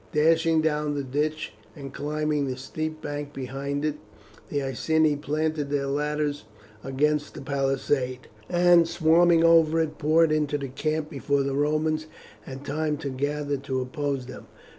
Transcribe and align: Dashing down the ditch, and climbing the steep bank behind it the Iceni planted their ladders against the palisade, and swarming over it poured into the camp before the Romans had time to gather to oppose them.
Dashing 0.13 0.61
down 0.63 0.95
the 0.95 1.03
ditch, 1.03 1.53
and 1.75 1.93
climbing 1.93 2.47
the 2.47 2.57
steep 2.57 3.03
bank 3.03 3.33
behind 3.33 3.85
it 3.85 3.97
the 4.49 4.63
Iceni 4.63 5.15
planted 5.15 5.69
their 5.69 5.85
ladders 5.85 6.45
against 6.83 7.35
the 7.35 7.41
palisade, 7.43 8.27
and 8.49 8.87
swarming 8.87 9.43
over 9.43 9.79
it 9.79 9.99
poured 9.99 10.31
into 10.31 10.57
the 10.57 10.69
camp 10.69 11.11
before 11.11 11.43
the 11.43 11.53
Romans 11.53 12.07
had 12.45 12.65
time 12.65 12.97
to 12.97 13.09
gather 13.11 13.57
to 13.57 13.79
oppose 13.79 14.25
them. 14.25 14.47